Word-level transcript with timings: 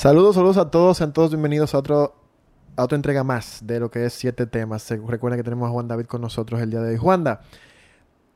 Saludos, 0.00 0.36
saludos 0.36 0.58
a 0.58 0.70
todos, 0.70 0.96
sean 0.96 1.12
todos 1.12 1.30
bienvenidos 1.30 1.74
a 1.74 1.78
otro 1.78 2.14
a 2.76 2.84
otra 2.84 2.94
entrega 2.94 3.24
más 3.24 3.58
de 3.64 3.80
lo 3.80 3.90
que 3.90 4.04
es 4.04 4.12
siete 4.12 4.46
temas. 4.46 4.80
Se 4.82 4.96
recuerda 4.96 5.36
que 5.36 5.42
tenemos 5.42 5.68
a 5.68 5.72
Juan 5.72 5.88
David 5.88 6.06
con 6.06 6.20
nosotros 6.20 6.60
el 6.60 6.70
día 6.70 6.80
de 6.80 6.90
hoy. 6.90 6.96
Juanda, 6.96 7.40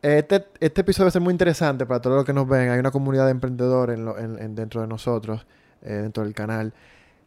este, 0.03 0.45
este 0.59 0.81
episodio 0.81 1.05
va 1.05 1.09
a 1.11 1.13
ser 1.13 1.23
muy 1.23 1.31
interesante 1.31 1.87
para 1.87 2.01
todos 2.01 2.17
los 2.17 2.25
que 2.25 2.33
nos 2.33 2.49
ven. 2.49 2.69
Hay 2.69 2.81
una 2.81 2.91
comunidad 2.91 3.27
de 3.27 3.31
emprendedores 3.31 3.97
en 4.19 4.57
dentro 4.57 4.81
de 4.81 4.89
nosotros, 4.89 5.47
eh, 5.83 5.93
dentro 5.93 6.25
del 6.25 6.35
canal. 6.35 6.75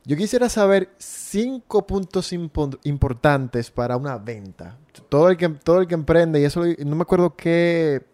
Yo 0.04 0.18
quisiera 0.18 0.50
saber 0.50 0.90
cinco 0.98 1.88
puntos 1.88 2.34
importantes 2.34 3.72
para 3.72 3.96
una 3.96 4.18
venta. 4.18 4.78
Todo 5.08 5.30
el 5.30 5.38
que, 5.38 5.48
todo 5.48 5.80
el 5.80 5.88
que 5.88 5.94
emprende, 5.94 6.42
y 6.42 6.44
eso 6.44 6.62
no 6.86 6.96
me 6.98 7.04
acuerdo 7.04 7.38
qué, 7.38 8.06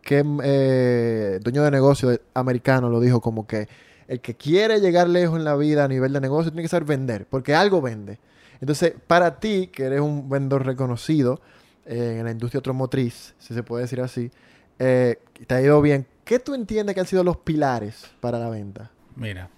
qué 0.00 0.24
eh, 0.42 1.40
dueño 1.42 1.62
de 1.62 1.70
negocio 1.70 2.18
americano 2.32 2.88
lo 2.88 3.00
dijo 3.00 3.20
como 3.20 3.46
que 3.46 3.68
el 4.08 4.20
que 4.20 4.34
quiere 4.36 4.80
llegar 4.80 5.08
lejos 5.08 5.38
en 5.38 5.44
la 5.44 5.56
vida 5.56 5.84
a 5.84 5.88
nivel 5.88 6.12
de 6.12 6.20
negocio 6.20 6.50
tiene 6.50 6.62
que 6.62 6.68
saber 6.68 6.86
vender, 6.86 7.26
porque 7.26 7.54
algo 7.54 7.82
vende. 7.82 8.18
Entonces, 8.60 8.94
para 9.06 9.38
ti, 9.38 9.68
que 9.68 9.84
eres 9.84 10.00
un 10.00 10.28
vendedor 10.28 10.64
reconocido 10.64 11.40
eh, 11.84 12.16
en 12.18 12.24
la 12.24 12.30
industria 12.30 12.58
automotriz, 12.58 13.34
si 13.38 13.54
se 13.54 13.62
puede 13.62 13.82
decir 13.82 14.00
así, 14.00 14.30
eh, 14.78 15.18
te 15.46 15.54
ha 15.54 15.60
ido 15.60 15.80
bien. 15.82 16.06
¿Qué 16.24 16.38
tú 16.38 16.54
entiendes 16.54 16.94
que 16.94 17.00
han 17.00 17.06
sido 17.06 17.22
los 17.24 17.38
pilares 17.38 18.10
para 18.20 18.38
la 18.38 18.48
venta? 18.48 18.90
Mira, 19.14 19.48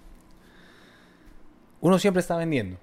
uno 1.81 1.97
siempre 1.99 2.21
está 2.21 2.35
vendiendo. 2.35 2.77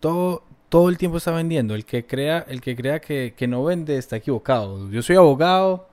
Todo, 0.00 0.44
todo 0.68 0.88
el 0.88 0.98
tiempo 0.98 1.18
está 1.18 1.30
vendiendo. 1.30 1.74
El 1.74 1.84
que 1.84 2.06
crea, 2.06 2.44
el 2.48 2.60
que, 2.60 2.74
crea 2.74 3.00
que, 3.00 3.34
que 3.36 3.46
no 3.46 3.64
vende 3.64 3.96
está 3.96 4.16
equivocado. 4.16 4.90
Yo 4.90 5.02
soy 5.02 5.16
abogado, 5.16 5.88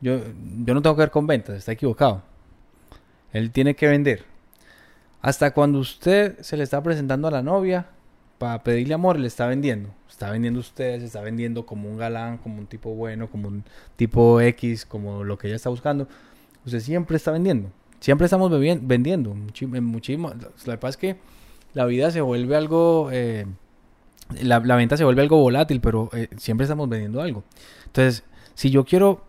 yo, 0.00 0.18
yo 0.64 0.74
no 0.74 0.82
tengo 0.82 0.96
que 0.96 1.00
ver 1.02 1.10
con 1.10 1.26
ventas, 1.26 1.56
está 1.56 1.72
equivocado. 1.72 2.22
Él 3.32 3.50
tiene 3.50 3.74
que 3.74 3.86
vender. 3.86 4.24
Hasta 5.20 5.52
cuando 5.52 5.78
usted 5.78 6.38
se 6.40 6.56
le 6.56 6.62
está 6.62 6.82
presentando 6.82 7.28
a 7.28 7.30
la 7.30 7.42
novia 7.42 7.86
para 8.38 8.62
pedirle 8.62 8.94
amor, 8.94 9.18
le 9.18 9.26
está 9.26 9.46
vendiendo. 9.46 9.90
Está 10.08 10.30
vendiendo 10.30 10.60
usted, 10.60 11.00
se 11.00 11.06
está 11.06 11.20
vendiendo 11.20 11.66
como 11.66 11.88
un 11.88 11.98
galán, 11.98 12.38
como 12.38 12.58
un 12.58 12.66
tipo 12.66 12.94
bueno, 12.94 13.28
como 13.30 13.48
un 13.48 13.64
tipo 13.96 14.40
X, 14.40 14.86
como 14.86 15.24
lo 15.24 15.38
que 15.38 15.48
ella 15.48 15.56
está 15.56 15.70
buscando. 15.70 16.08
Usted 16.64 16.80
siempre 16.80 17.16
está 17.16 17.30
vendiendo. 17.30 17.70
Siempre 18.00 18.26
estamos 18.26 18.50
vendiendo. 18.50 19.34
Que 19.52 20.76
pasa 20.78 20.88
es 20.88 20.96
que 20.96 21.16
la 21.74 21.84
vida 21.84 22.10
se 22.10 22.20
vuelve 22.20 22.56
algo... 22.56 23.10
Eh, 23.12 23.46
la, 24.42 24.58
venta 24.58 24.96
se 24.96 25.04
vuelve 25.04 25.22
algo 25.22 25.40
volátil, 25.40 25.80
pero 25.80 26.10
eh, 26.12 26.28
siempre 26.36 26.64
estamos 26.64 26.88
vendiendo 26.88 27.20
algo. 27.20 27.44
Entonces, 27.86 28.24
si 28.54 28.70
yo 28.70 28.84
quiero... 28.84 29.24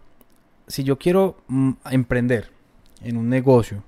Si 0.67 0.83
yo 0.83 0.99
quiero 0.99 1.37
mm, 1.47 1.71
emprender 1.89 2.51
en 3.01 3.17
un 3.17 3.27
negocio 3.27 3.83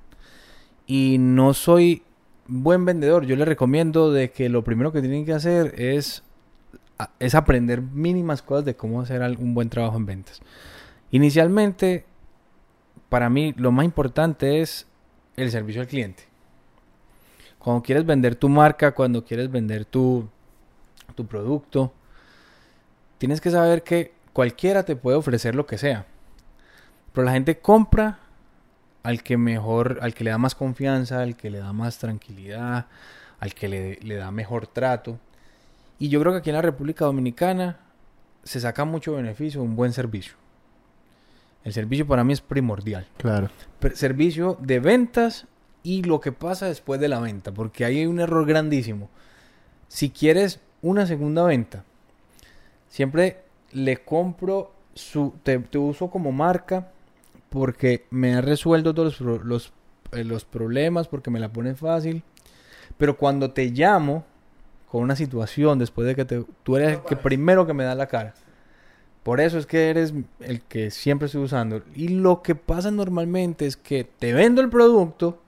y 0.91 1.19
no 1.19 1.53
soy 1.53 2.03
buen 2.47 2.83
vendedor, 2.83 3.25
yo 3.25 3.37
le 3.37 3.45
recomiendo 3.45 4.11
de 4.11 4.31
que 4.31 4.49
lo 4.49 4.61
primero 4.61 4.91
que 4.91 4.99
tienen 4.99 5.25
que 5.25 5.31
hacer 5.31 5.73
es, 5.79 6.21
es 7.17 7.33
aprender 7.33 7.81
mínimas 7.81 8.41
cosas 8.41 8.65
de 8.65 8.75
cómo 8.75 8.99
hacer 8.99 9.21
un 9.39 9.53
buen 9.53 9.69
trabajo 9.69 9.95
en 9.95 10.05
ventas. 10.05 10.41
Inicialmente, 11.11 12.03
para 13.07 13.29
mí 13.29 13.53
lo 13.55 13.71
más 13.71 13.85
importante 13.85 14.59
es 14.59 14.85
el 15.37 15.49
servicio 15.49 15.79
al 15.79 15.87
cliente. 15.87 16.23
Cuando 17.57 17.83
quieres 17.83 18.05
vender 18.05 18.35
tu 18.35 18.49
marca, 18.49 18.91
cuando 18.93 19.23
quieres 19.23 19.49
vender 19.49 19.85
tu, 19.85 20.27
tu 21.15 21.25
producto, 21.25 21.93
tienes 23.17 23.39
que 23.39 23.49
saber 23.49 23.83
que 23.83 24.11
cualquiera 24.33 24.83
te 24.83 24.97
puede 24.97 25.15
ofrecer 25.15 25.55
lo 25.55 25.65
que 25.65 25.77
sea. 25.77 26.05
Pero 27.13 27.23
la 27.23 27.31
gente 27.31 27.59
compra 27.59 28.19
al 29.03 29.23
que 29.23 29.37
mejor, 29.37 29.99
al 30.01 30.13
que 30.13 30.23
le 30.23 30.31
da 30.31 30.37
más 30.37 30.55
confianza, 30.55 31.21
al 31.21 31.35
que 31.35 31.49
le 31.49 31.59
da 31.59 31.73
más 31.73 31.97
tranquilidad, 31.97 32.85
al 33.39 33.53
que 33.53 33.67
le, 34.01 34.15
da 34.15 34.31
mejor 34.31 34.67
trato. 34.67 35.19
Y 35.97 36.09
yo 36.09 36.19
creo 36.19 36.33
que 36.33 36.39
aquí 36.39 36.49
en 36.49 36.55
la 36.55 36.61
República 36.61 37.05
Dominicana 37.05 37.79
se 38.43 38.59
saca 38.59 38.85
mucho 38.85 39.15
beneficio 39.15 39.61
de 39.61 39.67
un 39.67 39.75
buen 39.75 39.93
servicio. 39.93 40.35
El 41.63 41.73
servicio 41.73 42.07
para 42.07 42.23
mí 42.23 42.33
es 42.33 42.41
primordial. 42.41 43.07
Claro. 43.17 43.49
servicio 43.93 44.57
de 44.61 44.79
ventas 44.79 45.47
y 45.83 46.03
lo 46.03 46.19
que 46.19 46.31
pasa 46.31 46.67
después 46.67 46.99
de 46.99 47.07
la 47.07 47.19
venta, 47.19 47.51
porque 47.51 47.85
ahí 47.85 47.99
hay 47.99 48.05
un 48.05 48.19
error 48.19 48.45
grandísimo. 48.45 49.09
Si 49.87 50.09
quieres 50.09 50.59
una 50.81 51.05
segunda 51.05 51.43
venta, 51.43 51.83
siempre 52.89 53.43
le 53.71 53.97
compro 53.97 54.73
su, 54.93 55.33
te, 55.43 55.59
te 55.59 55.77
uso 55.77 56.09
como 56.09 56.31
marca 56.31 56.91
porque 57.51 58.05
me 58.11 58.33
ha 58.33 58.41
resuelto 58.41 58.93
todos 58.93 59.19
los, 59.19 59.73
eh, 60.13 60.23
los, 60.23 60.45
problemas, 60.45 61.09
porque 61.09 61.29
me 61.29 61.39
la 61.39 61.51
pone 61.51 61.75
fácil. 61.75 62.23
Pero 62.97 63.17
cuando 63.17 63.51
te 63.51 63.65
llamo 63.71 64.23
con 64.89 65.03
una 65.03 65.17
situación, 65.17 65.77
después 65.77 66.07
de 66.07 66.15
que 66.15 66.23
te, 66.23 66.45
tú 66.63 66.77
eres 66.77 66.93
el 66.93 67.01
que 67.03 67.17
primero 67.17 67.67
que 67.67 67.73
me 67.73 67.83
da 67.83 67.93
la 67.93 68.07
cara. 68.07 68.33
Por 69.23 69.41
eso 69.41 69.57
es 69.57 69.65
que 69.65 69.89
eres 69.89 70.13
el 70.39 70.61
que 70.61 70.91
siempre 70.91 71.25
estoy 71.25 71.43
usando. 71.43 71.83
Y 71.93 72.07
lo 72.07 72.41
que 72.41 72.55
pasa 72.55 72.89
normalmente 72.89 73.65
es 73.65 73.75
que 73.75 74.05
te 74.05 74.31
vendo 74.31 74.61
el 74.61 74.69
producto 74.69 75.41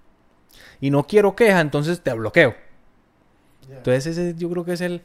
y 0.81 0.91
no 0.91 1.08
quiero 1.08 1.38
queja, 1.38 1.62
entonces 1.62 2.02
te 2.02 2.12
bloqueo. 2.12 2.53
Entonces 3.70 4.06
ese 4.08 4.35
yo 4.38 4.50
creo 4.50 4.66
que 4.66 4.74
es 4.74 4.81
el 4.81 5.03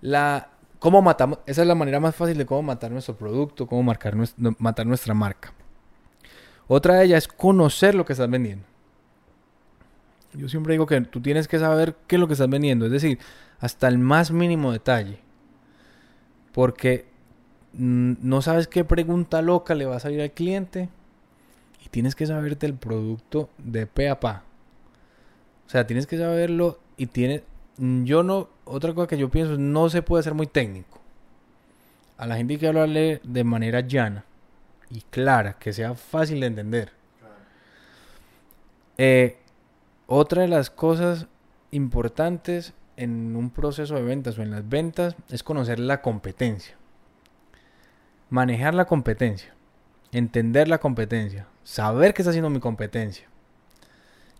la 0.00 0.50
cómo 0.80 1.02
matamos, 1.02 1.38
esa 1.46 1.62
es 1.62 1.68
la 1.68 1.76
manera 1.76 2.00
más 2.00 2.16
fácil 2.16 2.36
de 2.36 2.46
cómo 2.46 2.64
matar 2.64 2.90
nuestro 2.90 3.14
producto, 3.14 3.68
cómo 3.68 3.84
marcar 3.84 4.16
matar 4.58 4.86
nuestra 4.86 5.14
marca. 5.14 5.54
Otra 6.74 6.94
de 6.94 7.04
ellas 7.04 7.24
es 7.24 7.28
conocer 7.28 7.94
lo 7.94 8.06
que 8.06 8.14
estás 8.14 8.30
vendiendo. 8.30 8.64
Yo 10.32 10.48
siempre 10.48 10.72
digo 10.72 10.86
que 10.86 10.98
tú 11.02 11.20
tienes 11.20 11.46
que 11.46 11.58
saber 11.58 11.94
qué 12.06 12.16
es 12.16 12.20
lo 12.20 12.26
que 12.26 12.32
estás 12.32 12.48
vendiendo, 12.48 12.86
es 12.86 12.92
decir, 12.92 13.18
hasta 13.60 13.88
el 13.88 13.98
más 13.98 14.30
mínimo 14.30 14.72
detalle. 14.72 15.18
Porque 16.52 17.04
no 17.74 18.40
sabes 18.40 18.68
qué 18.68 18.86
pregunta 18.86 19.42
loca 19.42 19.74
le 19.74 19.84
va 19.84 19.96
a 19.96 20.00
salir 20.00 20.22
al 20.22 20.30
cliente 20.30 20.88
y 21.84 21.90
tienes 21.90 22.14
que 22.14 22.24
saberte 22.24 22.64
el 22.64 22.72
producto 22.72 23.50
de 23.58 23.86
pe 23.86 24.08
a 24.08 24.18
pa. 24.18 24.42
O 25.66 25.68
sea, 25.68 25.86
tienes 25.86 26.06
que 26.06 26.16
saberlo 26.16 26.80
y 26.96 27.04
tiene 27.04 27.44
yo 27.76 28.22
no 28.22 28.48
otra 28.64 28.94
cosa 28.94 29.08
que 29.08 29.18
yo 29.18 29.30
pienso 29.30 29.58
no 29.58 29.90
se 29.90 30.00
puede 30.00 30.22
ser 30.22 30.32
muy 30.32 30.46
técnico. 30.46 31.02
A 32.16 32.26
la 32.26 32.36
gente 32.36 32.54
hay 32.54 32.58
que 32.58 32.68
hablarle 32.68 33.20
de 33.24 33.44
manera 33.44 33.80
llana 33.80 34.24
y 34.92 35.00
clara, 35.00 35.54
que 35.54 35.72
sea 35.72 35.94
fácil 35.94 36.40
de 36.40 36.46
entender. 36.46 36.92
Eh, 38.98 39.38
otra 40.06 40.42
de 40.42 40.48
las 40.48 40.68
cosas 40.68 41.26
importantes 41.70 42.74
en 42.96 43.34
un 43.34 43.48
proceso 43.48 43.94
de 43.94 44.02
ventas 44.02 44.38
o 44.38 44.42
en 44.42 44.50
las 44.50 44.68
ventas 44.68 45.16
es 45.30 45.42
conocer 45.42 45.78
la 45.78 46.02
competencia. 46.02 46.76
Manejar 48.28 48.74
la 48.74 48.84
competencia. 48.84 49.54
Entender 50.12 50.68
la 50.68 50.78
competencia. 50.78 51.46
Saber 51.64 52.12
qué 52.12 52.20
está 52.20 52.30
haciendo 52.30 52.50
mi 52.50 52.60
competencia. 52.60 53.26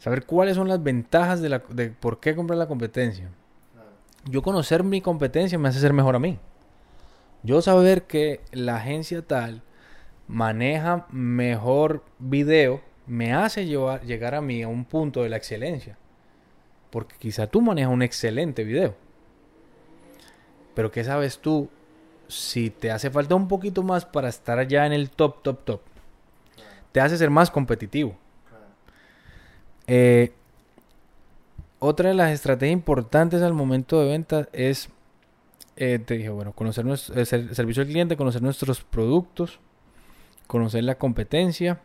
Saber 0.00 0.26
cuáles 0.26 0.56
son 0.56 0.68
las 0.68 0.82
ventajas 0.82 1.40
de, 1.40 1.48
la, 1.48 1.62
de 1.70 1.90
por 1.90 2.20
qué 2.20 2.36
comprar 2.36 2.58
la 2.58 2.68
competencia. 2.68 3.30
Yo 4.26 4.42
conocer 4.42 4.84
mi 4.84 5.00
competencia 5.00 5.58
me 5.58 5.70
hace 5.70 5.80
ser 5.80 5.94
mejor 5.94 6.14
a 6.14 6.18
mí. 6.18 6.38
Yo 7.42 7.62
saber 7.62 8.02
que 8.02 8.42
la 8.52 8.76
agencia 8.76 9.22
tal 9.22 9.62
maneja 10.32 11.06
mejor 11.10 12.02
video, 12.18 12.80
me 13.06 13.34
hace 13.34 13.66
llevar, 13.66 14.02
llegar 14.02 14.34
a 14.34 14.40
mí 14.40 14.62
a 14.62 14.68
un 14.68 14.86
punto 14.86 15.22
de 15.22 15.28
la 15.28 15.36
excelencia. 15.36 15.98
Porque 16.90 17.16
quizá 17.18 17.46
tú 17.46 17.60
manejas 17.60 17.92
un 17.92 18.02
excelente 18.02 18.64
video. 18.64 18.94
Pero 20.74 20.90
¿qué 20.90 21.04
sabes 21.04 21.38
tú 21.38 21.68
si 22.28 22.70
te 22.70 22.90
hace 22.90 23.10
falta 23.10 23.34
un 23.34 23.46
poquito 23.46 23.82
más 23.82 24.06
para 24.06 24.30
estar 24.30 24.58
allá 24.58 24.86
en 24.86 24.94
el 24.94 25.10
top, 25.10 25.42
top, 25.42 25.64
top? 25.64 25.80
Te 26.92 27.00
hace 27.00 27.18
ser 27.18 27.28
más 27.28 27.50
competitivo. 27.50 28.16
Eh, 29.86 30.32
otra 31.78 32.08
de 32.08 32.14
las 32.14 32.30
estrategias 32.30 32.72
importantes 32.72 33.42
al 33.42 33.52
momento 33.52 34.00
de 34.00 34.08
venta 34.08 34.48
es, 34.54 34.88
eh, 35.76 35.98
te 35.98 36.14
dije, 36.14 36.30
bueno, 36.30 36.52
conocer 36.52 36.86
nuestro 36.86 37.20
el 37.20 37.54
servicio 37.54 37.82
al 37.82 37.88
cliente, 37.88 38.16
conocer 38.16 38.40
nuestros 38.40 38.82
productos, 38.82 39.60
conocer 40.52 40.84
la 40.84 40.96
competencia, 40.96 41.80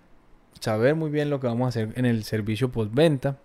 saber 0.59 0.93
muy 0.93 1.09
bien 1.09 1.29
lo 1.29 1.39
que 1.39 1.47
vamos 1.47 1.67
a 1.67 1.69
hacer 1.69 1.93
en 1.95 2.05
el 2.05 2.25
servicio 2.25 2.69
postventa. 2.69 3.37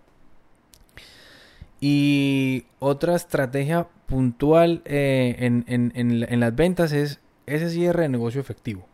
Y 1.79 2.65
otra 2.79 3.15
estrategia 3.15 3.87
puntual 4.05 4.81
eh, 4.83 5.37
en, 5.39 6.39
las 6.41 6.53
ventas 6.53 6.91
es 6.91 7.21
ese 7.45 7.69
cierre 7.69 8.01
de 8.01 8.09
negocio 8.09 8.41
efectivo. 8.41 8.85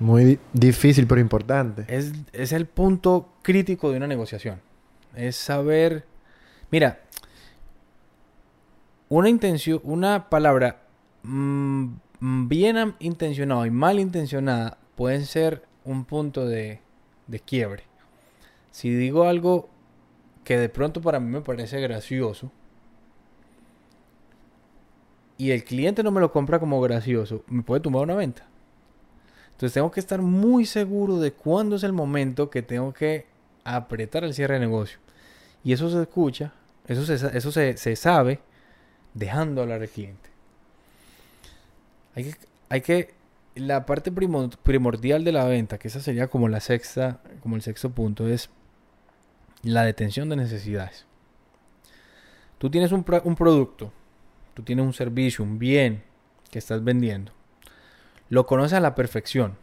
Muy 0.00 0.38
difícil 0.54 1.06
pero 1.06 1.20
importante. 1.20 1.84
Es, 1.86 2.14
es 2.32 2.52
el 2.52 2.64
punto 2.64 3.28
crítico 3.42 3.90
de 3.90 3.98
una 3.98 4.06
negociación. 4.06 4.62
Es 5.14 5.36
saber, 5.36 6.06
mira, 6.70 7.00
una 9.10 9.28
intención, 9.28 9.82
una 9.84 10.30
palabra 10.30 10.80
mm, 11.24 11.88
bien 12.48 12.94
intencionada 13.00 13.66
y 13.66 13.70
mal 13.70 14.00
intencionada 14.00 14.78
pueden 14.96 15.26
ser 15.26 15.62
un 15.84 16.04
punto 16.04 16.46
de, 16.46 16.80
quiebre. 17.44 17.84
Si 18.72 18.90
digo 18.90 19.24
algo 19.24 19.68
que 20.42 20.58
de 20.58 20.68
pronto 20.68 21.00
para 21.00 21.20
mí 21.20 21.30
me 21.30 21.40
parece 21.40 21.80
gracioso 21.80 22.50
y 25.38 25.50
el 25.50 25.64
cliente 25.64 26.02
no 26.02 26.10
me 26.10 26.20
lo 26.20 26.32
compra 26.32 26.58
como 26.58 26.80
gracioso, 26.80 27.44
me 27.46 27.62
puede 27.62 27.80
tumbar 27.80 28.02
una 28.02 28.14
venta. 28.14 28.46
Entonces 29.52 29.74
tengo 29.74 29.90
que 29.90 30.00
estar 30.00 30.20
muy 30.20 30.66
seguro 30.66 31.18
de 31.18 31.32
cuándo 31.32 31.76
es 31.76 31.82
el 31.82 31.92
momento 31.92 32.50
que 32.50 32.62
tengo 32.62 32.92
que 32.92 33.26
apretar 33.64 34.24
el 34.24 34.34
cierre 34.34 34.54
de 34.54 34.60
negocio. 34.60 34.98
Y 35.64 35.72
eso 35.72 35.90
se 35.90 36.00
escucha, 36.02 36.52
eso 36.86 37.04
se, 37.04 37.14
eso 37.36 37.52
se, 37.52 37.96
sabe 37.96 38.40
dejando 39.14 39.62
hablar 39.62 39.80
al 39.80 39.88
cliente. 39.88 40.30
Hay 42.14 42.24
que, 42.24 42.34
hay 42.68 42.80
que, 42.80 43.15
la 43.56 43.86
parte 43.86 44.12
primordial 44.12 45.24
de 45.24 45.32
la 45.32 45.44
venta, 45.44 45.78
que 45.78 45.88
esa 45.88 46.00
sería 46.00 46.28
como 46.28 46.48
la 46.48 46.60
sexta, 46.60 47.20
como 47.42 47.56
el 47.56 47.62
sexto 47.62 47.90
punto, 47.90 48.28
es 48.28 48.50
la 49.62 49.82
detención 49.82 50.28
de 50.28 50.36
necesidades. 50.36 51.06
Tú 52.58 52.70
tienes 52.70 52.92
un, 52.92 53.04
un 53.24 53.34
producto, 53.34 53.92
tú 54.54 54.62
tienes 54.62 54.84
un 54.84 54.92
servicio, 54.92 55.44
un 55.44 55.58
bien 55.58 56.02
que 56.50 56.58
estás 56.58 56.84
vendiendo. 56.84 57.32
Lo 58.28 58.46
conoces 58.46 58.74
a 58.74 58.80
la 58.80 58.94
perfección 58.94 59.56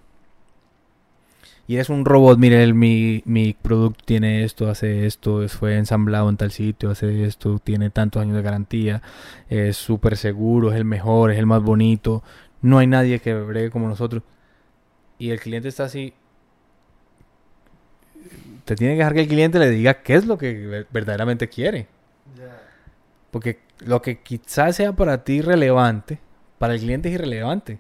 y 1.66 1.76
eres 1.76 1.90
un 1.90 2.04
robot, 2.04 2.38
mire, 2.40 2.74
mi, 2.74 3.22
mi 3.26 3.54
producto 3.54 4.04
tiene 4.06 4.44
esto, 4.44 4.70
hace 4.70 5.06
esto, 5.06 5.48
fue 5.48 5.78
ensamblado 5.78 6.30
en 6.30 6.36
tal 6.36 6.52
sitio, 6.52 6.90
hace 6.90 7.24
esto, 7.24 7.60
tiene 7.60 7.90
tantos 7.90 8.22
años 8.22 8.36
de 8.36 8.42
garantía, 8.42 9.02
es 9.48 9.78
súper 9.78 10.18
seguro, 10.18 10.72
es 10.72 10.78
el 10.78 10.84
mejor, 10.84 11.32
es 11.32 11.40
el 11.40 11.46
más 11.46 11.64
bonito, 11.64 12.22
no 12.64 12.80
hay 12.80 12.88
nadie 12.88 13.20
que 13.20 13.36
bregue 13.36 13.70
como 13.70 13.88
nosotros. 13.88 14.24
Y 15.20 15.30
el 15.30 15.40
cliente 15.40 15.68
está 15.68 15.84
así. 15.84 16.16
Te 18.66 18.76
tiene 18.76 18.94
que 18.94 18.98
dejar 18.98 19.14
que 19.14 19.22
el 19.22 19.28
cliente 19.28 19.60
le 19.60 19.70
diga 19.70 20.02
qué 20.02 20.16
es 20.16 20.26
lo 20.26 20.40
que 20.40 20.88
verdaderamente 20.90 21.48
quiere. 21.48 21.86
Porque 23.30 23.60
lo 23.80 24.02
que 24.02 24.20
quizás 24.20 24.76
sea 24.78 24.94
para 24.94 25.24
ti 25.24 25.42
relevante, 25.42 26.18
para 26.58 26.74
el 26.74 26.80
cliente 26.80 27.10
es 27.10 27.16
irrelevante. 27.16 27.78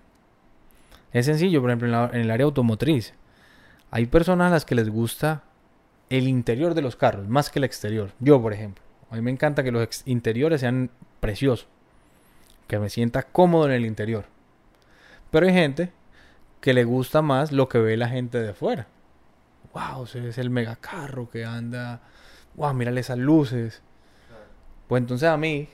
Es 1.11 1.25
sencillo, 1.25 1.61
por 1.61 1.71
ejemplo, 1.71 2.13
en 2.13 2.21
el 2.21 2.29
área 2.29 2.45
automotriz 2.45 3.15
hay 3.95 4.07
personas 4.07 4.47
a 4.47 4.49
las 4.55 4.65
que 4.65 4.73
les 4.73 4.89
gusta 4.89 5.43
el 6.09 6.27
interior 6.27 6.73
de 6.73 6.81
los 6.81 6.95
carros 6.95 7.27
más 7.27 7.51
que 7.51 7.59
el 7.59 7.63
exterior. 7.63 8.09
Yo, 8.19 8.41
por 8.41 8.51
ejemplo, 8.51 8.83
a 9.11 9.15
mí 9.15 9.21
me 9.21 9.29
encanta 9.29 9.63
que 9.63 9.71
los 9.71 10.01
interiores 10.07 10.61
sean 10.61 10.89
preciosos, 11.19 11.67
que 12.67 12.79
me 12.79 12.89
sienta 12.89 13.21
cómodo 13.21 13.67
en 13.67 13.73
el 13.73 13.85
interior. 13.85 14.25
Pero 15.33 15.47
hay 15.47 15.53
gente 15.53 15.91
que 16.61 16.75
le 16.75 16.83
gusta 16.83 17.23
más 17.23 17.51
lo 17.51 17.67
que 17.67 17.79
ve 17.79 17.97
la 17.97 18.07
gente 18.07 18.39
de 18.39 18.51
afuera. 18.51 18.85
Wow, 19.73 20.03
ese 20.03 20.27
es 20.29 20.37
el 20.37 20.51
megacarro 20.51 21.27
que 21.27 21.43
anda. 21.43 22.01
Wow, 22.53 22.75
mírale 22.75 23.01
esas 23.01 23.17
luces. 23.17 23.81
Pues 24.87 25.01
entonces 25.01 25.27
a 25.27 25.35
mí 25.37 25.69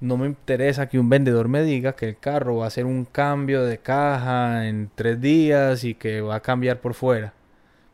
no 0.00 0.18
me 0.18 0.26
interesa 0.26 0.86
que 0.86 0.98
un 0.98 1.08
vendedor 1.08 1.48
me 1.48 1.62
diga 1.62 1.96
que 1.96 2.10
el 2.10 2.18
carro 2.18 2.58
va 2.58 2.64
a 2.64 2.68
hacer 2.68 2.84
un 2.84 3.06
cambio 3.06 3.64
de 3.64 3.78
caja 3.78 4.68
en 4.68 4.90
tres 4.94 5.18
días 5.18 5.82
y 5.84 5.94
que 5.94 6.20
va 6.20 6.34
a 6.34 6.40
cambiar 6.40 6.82
por 6.82 6.92
fuera. 6.92 7.32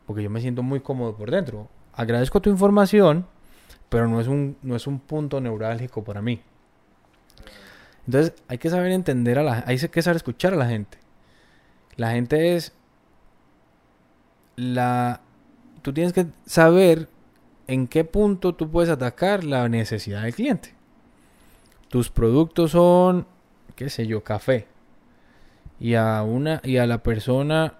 Porque 0.05 0.23
yo 0.23 0.29
me 0.29 0.41
siento 0.41 0.61
muy 0.61 0.81
cómodo 0.81 1.15
por 1.15 1.31
dentro. 1.31 1.69
Agradezco 1.93 2.41
tu 2.41 2.49
información, 2.49 3.25
pero 3.87 4.09
no 4.09 4.19
es 4.19 4.27
un, 4.27 4.57
no 4.61 4.75
es 4.75 4.87
un 4.87 4.99
punto 4.99 5.39
neurálgico 5.39 6.03
para 6.03 6.21
mí. 6.21 6.41
Entonces 8.05 8.33
hay 8.47 8.57
que 8.57 8.69
saber 8.69 8.91
entender 8.91 9.39
a 9.39 9.43
la 9.43 9.63
hay 9.65 9.77
que 9.77 10.01
saber 10.01 10.17
escuchar 10.17 10.53
a 10.53 10.57
la 10.57 10.67
gente. 10.67 10.97
La 11.95 12.11
gente 12.11 12.55
es 12.55 12.73
la 14.55 15.21
tú 15.81 15.93
tienes 15.93 16.13
que 16.13 16.27
saber 16.45 17.09
en 17.67 17.87
qué 17.87 18.03
punto 18.03 18.55
tú 18.55 18.69
puedes 18.69 18.89
atacar 18.89 19.43
la 19.43 19.67
necesidad 19.69 20.23
del 20.23 20.35
cliente 20.35 20.75
tus 21.95 22.09
productos 22.09 22.71
son, 22.71 23.25
qué 23.75 23.89
sé 23.89 24.05
yo, 24.05 24.21
café. 24.21 24.67
Y 25.79 25.93
a 25.93 26.23
una 26.23 26.59
y 26.63 26.75
a 26.75 26.85
la 26.85 26.97
persona 27.03 27.75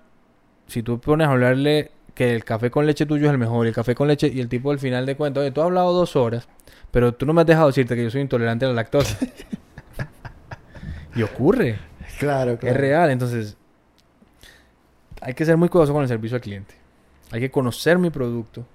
si 0.68 0.84
tú 0.84 1.02
pones 1.02 1.28
a 1.28 1.32
hablarle 1.32 1.92
que 2.14 2.34
el 2.34 2.46
café 2.46 2.72
con 2.72 2.86
leche 2.86 3.06
tuyo 3.06 3.26
es 3.26 3.32
el 3.32 3.38
mejor, 3.38 3.68
el 3.68 3.74
café 3.74 3.94
con 3.94 4.08
leche 4.08 4.32
y 4.34 4.40
el 4.40 4.48
tipo 4.48 4.72
al 4.72 4.80
final 4.80 5.06
de 5.06 5.18
cuentas, 5.18 5.42
oye, 5.42 5.52
tú 5.52 5.60
has 5.60 5.66
hablado 5.66 5.92
dos 5.92 6.16
horas, 6.16 6.48
pero 6.92 7.14
tú 7.14 7.26
no 7.26 7.34
me 7.34 7.42
has 7.42 7.48
dejado 7.48 7.68
decirte 7.68 7.94
que 7.94 8.04
yo 8.04 8.10
soy 8.10 8.22
intolerante 8.22 8.64
a 8.64 8.70
la 8.70 8.76
lactosa. 8.76 9.18
y 11.16 11.24
ocurre. 11.24 11.80
Claro, 12.20 12.58
claro. 12.58 12.76
Es 12.76 12.80
real, 12.80 13.10
entonces 13.10 13.58
hay 15.22 15.34
que 15.34 15.46
ser 15.46 15.58
muy 15.58 15.70
cuidadoso 15.70 15.94
con 15.94 16.04
el 16.04 16.08
servicio 16.08 16.36
al 16.36 16.42
cliente. 16.42 16.76
Hay 17.32 17.40
que 17.40 17.50
conocer 17.50 17.98
mi 17.98 18.10
producto. 18.10 18.66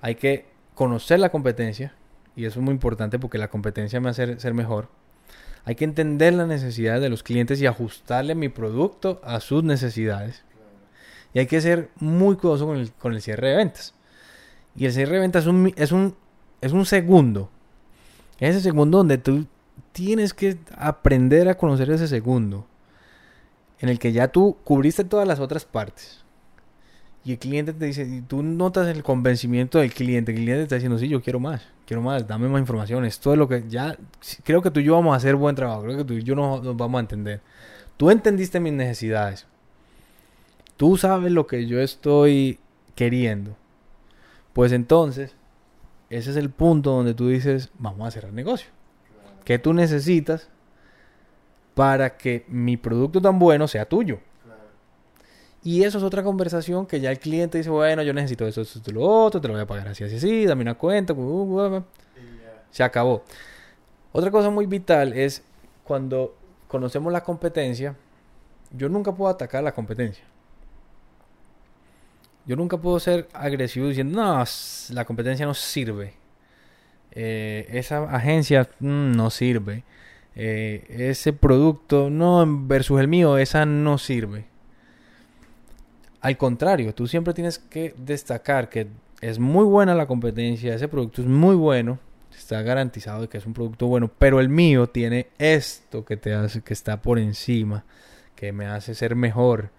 Hay 0.00 0.16
que 0.16 0.46
conocer 0.74 1.20
la 1.20 1.30
competencia 1.30 1.94
y 2.36 2.44
eso 2.44 2.58
es 2.58 2.64
muy 2.64 2.72
importante 2.72 3.18
porque 3.18 3.38
la 3.38 3.48
competencia 3.48 4.00
me 4.00 4.10
hace 4.10 4.38
ser 4.38 4.52
mejor. 4.54 4.88
Hay 5.64 5.76
que 5.76 5.84
entender 5.84 6.34
las 6.34 6.46
necesidades 6.46 7.00
de 7.00 7.08
los 7.08 7.22
clientes 7.22 7.60
y 7.60 7.66
ajustarle 7.66 8.34
mi 8.34 8.50
producto 8.50 9.20
a 9.24 9.40
sus 9.40 9.64
necesidades. 9.64 10.44
Y 11.32 11.38
hay 11.38 11.46
que 11.46 11.60
ser 11.60 11.88
muy 11.96 12.36
cuidadoso 12.36 12.66
con 12.66 12.76
el, 12.76 12.92
con 12.92 13.14
el 13.14 13.22
cierre 13.22 13.48
de 13.48 13.56
ventas. 13.56 13.94
Y 14.76 14.84
el 14.84 14.92
cierre 14.92 15.14
de 15.14 15.20
ventas 15.20 15.44
es 15.44 15.48
un, 15.48 15.72
es 15.76 15.92
un, 15.92 16.16
es 16.60 16.72
un 16.72 16.84
segundo. 16.84 17.50
Es 18.38 18.56
ese 18.56 18.60
segundo 18.60 18.98
donde 18.98 19.16
tú 19.16 19.46
tienes 19.92 20.34
que 20.34 20.58
aprender 20.76 21.48
a 21.48 21.56
conocer 21.56 21.90
ese 21.90 22.08
segundo. 22.08 22.66
En 23.80 23.88
el 23.88 23.98
que 23.98 24.12
ya 24.12 24.28
tú 24.28 24.56
cubriste 24.64 25.04
todas 25.04 25.26
las 25.26 25.40
otras 25.40 25.64
partes. 25.64 26.24
Y 27.24 27.32
el 27.32 27.38
cliente 27.38 27.72
te 27.72 27.86
dice, 27.86 28.06
y 28.06 28.20
tú 28.20 28.42
notas 28.42 28.86
el 28.88 29.02
convencimiento 29.02 29.78
del 29.78 29.94
cliente. 29.94 30.32
El 30.32 30.38
cliente 30.38 30.58
te 30.58 30.62
está 30.64 30.74
diciendo, 30.74 30.98
sí, 30.98 31.08
yo 31.08 31.22
quiero 31.22 31.40
más, 31.40 31.62
quiero 31.86 32.02
más, 32.02 32.26
dame 32.26 32.48
más 32.48 32.60
información. 32.60 33.04
Esto 33.04 33.32
es 33.32 33.38
lo 33.38 33.48
que 33.48 33.64
ya, 33.66 33.96
creo 34.42 34.60
que 34.60 34.70
tú 34.70 34.80
y 34.80 34.84
yo 34.84 34.94
vamos 34.94 35.14
a 35.14 35.16
hacer 35.16 35.34
buen 35.36 35.56
trabajo. 35.56 35.82
Creo 35.82 35.96
que 35.96 36.04
tú 36.04 36.12
y 36.14 36.22
yo 36.22 36.34
nos, 36.34 36.62
nos 36.62 36.76
vamos 36.76 36.98
a 36.98 37.00
entender. 37.00 37.40
Tú 37.96 38.10
entendiste 38.10 38.60
mis 38.60 38.74
necesidades. 38.74 39.46
Tú 40.76 40.96
sabes 40.98 41.32
lo 41.32 41.46
que 41.46 41.66
yo 41.66 41.80
estoy 41.80 42.58
queriendo. 42.94 43.56
Pues 44.52 44.72
entonces, 44.72 45.34
ese 46.10 46.30
es 46.30 46.36
el 46.36 46.50
punto 46.50 46.90
donde 46.90 47.14
tú 47.14 47.28
dices, 47.28 47.70
vamos 47.78 48.06
a 48.06 48.10
cerrar 48.10 48.32
negocio. 48.32 48.73
¿Qué 49.44 49.58
tú 49.58 49.72
necesitas 49.72 50.48
para 51.74 52.16
que 52.16 52.44
mi 52.48 52.76
producto 52.76 53.20
tan 53.20 53.38
bueno 53.38 53.68
sea 53.68 53.86
tuyo? 53.86 54.20
Y 55.62 55.82
eso 55.82 55.96
es 55.96 56.04
otra 56.04 56.22
conversación 56.22 56.84
que 56.86 57.00
ya 57.00 57.10
el 57.10 57.18
cliente 57.18 57.56
dice, 57.56 57.70
bueno, 57.70 58.02
yo 58.02 58.12
necesito 58.12 58.46
eso, 58.46 58.60
esto, 58.60 58.92
lo 58.92 59.02
otro, 59.02 59.40
te 59.40 59.48
lo 59.48 59.54
voy 59.54 59.62
a 59.62 59.66
pagar 59.66 59.88
así, 59.88 60.04
así, 60.04 60.16
así, 60.16 60.44
dame 60.44 60.60
una 60.60 60.74
cuenta. 60.74 61.14
Se 62.70 62.82
acabó. 62.82 63.24
Otra 64.12 64.30
cosa 64.30 64.50
muy 64.50 64.66
vital 64.66 65.14
es 65.14 65.42
cuando 65.82 66.36
conocemos 66.68 67.10
la 67.12 67.22
competencia, 67.22 67.96
yo 68.72 68.90
nunca 68.90 69.12
puedo 69.12 69.30
atacar 69.30 69.64
la 69.64 69.72
competencia. 69.72 70.24
Yo 72.44 72.56
nunca 72.56 72.76
puedo 72.76 73.00
ser 73.00 73.26
agresivo 73.32 73.88
diciendo, 73.88 74.22
no, 74.22 74.44
la 74.90 75.04
competencia 75.06 75.46
no 75.46 75.54
sirve. 75.54 76.14
Eh, 77.14 77.68
esa 77.70 78.04
agencia 78.04 78.68
mm, 78.80 79.12
no 79.12 79.30
sirve. 79.30 79.84
Eh, 80.36 80.84
ese 80.88 81.32
producto, 81.32 82.10
no, 82.10 82.44
versus 82.66 83.00
el 83.00 83.08
mío, 83.08 83.38
esa 83.38 83.64
no 83.66 83.98
sirve. 83.98 84.46
Al 86.20 86.36
contrario, 86.36 86.94
tú 86.94 87.06
siempre 87.06 87.34
tienes 87.34 87.58
que 87.58 87.94
destacar 87.98 88.68
que 88.68 88.88
es 89.20 89.38
muy 89.38 89.64
buena 89.64 89.94
la 89.94 90.06
competencia, 90.06 90.74
ese 90.74 90.88
producto 90.88 91.22
es 91.22 91.28
muy 91.28 91.54
bueno, 91.54 91.98
está 92.36 92.62
garantizado 92.62 93.22
de 93.22 93.28
que 93.28 93.38
es 93.38 93.46
un 93.46 93.52
producto 93.52 93.86
bueno, 93.86 94.10
pero 94.18 94.40
el 94.40 94.48
mío 94.48 94.88
tiene 94.88 95.28
esto 95.38 96.04
que 96.04 96.16
te 96.16 96.34
hace 96.34 96.62
que 96.62 96.72
está 96.72 97.00
por 97.00 97.18
encima, 97.18 97.84
que 98.34 98.52
me 98.52 98.66
hace 98.66 98.94
ser 98.94 99.14
mejor. 99.14 99.70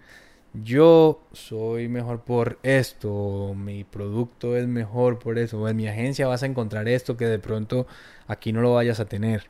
Yo 0.62 1.20
soy 1.32 1.88
mejor 1.88 2.22
por 2.22 2.58
esto, 2.62 3.52
mi 3.54 3.84
producto 3.84 4.56
es 4.56 4.66
mejor 4.66 5.18
por 5.18 5.38
eso, 5.38 5.68
en 5.68 5.76
mi 5.76 5.86
agencia 5.86 6.26
vas 6.26 6.42
a 6.42 6.46
encontrar 6.46 6.88
esto 6.88 7.16
que 7.16 7.26
de 7.26 7.38
pronto 7.38 7.86
aquí 8.26 8.52
no 8.52 8.62
lo 8.62 8.74
vayas 8.74 8.98
a 9.00 9.04
tener. 9.04 9.48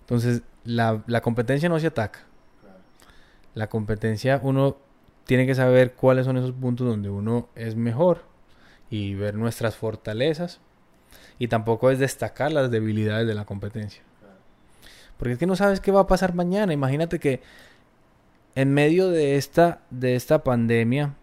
Entonces, 0.00 0.42
la, 0.64 1.02
la 1.06 1.20
competencia 1.20 1.68
no 1.68 1.78
se 1.78 1.88
ataca. 1.88 2.20
La 3.54 3.68
competencia 3.68 4.40
uno 4.42 4.78
tiene 5.24 5.46
que 5.46 5.54
saber 5.54 5.92
cuáles 5.92 6.24
son 6.24 6.36
esos 6.36 6.52
puntos 6.52 6.86
donde 6.86 7.10
uno 7.10 7.48
es 7.54 7.76
mejor 7.76 8.22
y 8.90 9.14
ver 9.14 9.34
nuestras 9.34 9.76
fortalezas 9.76 10.60
y 11.38 11.48
tampoco 11.48 11.90
es 11.90 11.98
destacar 11.98 12.52
las 12.52 12.70
debilidades 12.70 13.26
de 13.26 13.34
la 13.34 13.44
competencia. 13.44 14.02
Porque 15.16 15.34
es 15.34 15.38
que 15.38 15.46
no 15.46 15.56
sabes 15.56 15.80
qué 15.80 15.92
va 15.92 16.00
a 16.00 16.06
pasar 16.06 16.34
mañana. 16.34 16.72
Imagínate 16.72 17.18
que 17.18 17.42
en 18.54 18.72
medio 18.72 19.10
de 19.10 19.36
esta, 19.36 19.80
de 19.90 20.16
esta 20.16 20.42
pandemia 20.42 21.14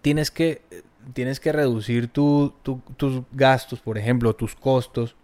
tienes 0.00 0.30
que, 0.30 0.62
tienes 1.12 1.40
que 1.40 1.52
reducir 1.52 2.08
tus 2.08 2.52
gastos, 3.32 3.80
por 3.80 3.98
ejemplo, 3.98 4.34
tus 4.34 4.54
costos. 4.54 5.14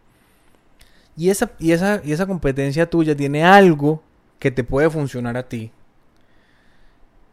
Y 1.17 1.31
esa, 1.31 1.51
y, 1.59 1.73
esa, 1.73 2.01
y 2.05 2.13
esa 2.13 2.27
competencia 2.27 2.89
tuya 2.89 3.17
tiene 3.17 3.45
algo 3.45 4.03
que 4.39 4.51
te 4.51 4.63
puede 4.63 4.89
funcionar 4.89 5.37
a 5.37 5.49
ti 5.49 5.73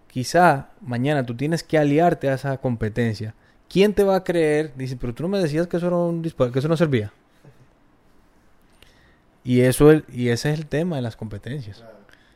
Quizá 0.08 0.70
mañana 0.80 1.26
tú 1.26 1.36
tienes 1.36 1.62
que 1.62 1.78
aliarte 1.78 2.30
a 2.30 2.36
esa 2.36 2.58
competencia 2.58 3.36
¿quién 3.70 3.94
te 3.94 4.04
va 4.04 4.16
a 4.16 4.24
creer? 4.24 4.72
Dice, 4.76 4.96
pero 4.96 5.14
tú 5.14 5.24
no 5.24 5.30
me 5.30 5.40
decías 5.40 5.68
que 5.68 5.76
eso, 5.76 5.88
era 5.88 5.98
un 5.98 6.22
que 6.22 6.60
eso 6.60 6.68
no 6.70 6.78
servía. 6.78 7.12
Y, 9.44 9.62
eso, 9.62 9.92
y 10.12 10.30
ese 10.30 10.54
es 10.54 10.60
el 10.60 10.66
tema 10.66 10.96
de 10.96 11.02
las 11.02 11.16
competencias. 11.18 11.84